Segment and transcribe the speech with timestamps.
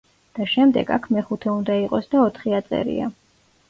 [0.37, 3.17] და შემდეგ აქ მეხუთე უნდა იყოს და ოთხი აწერია.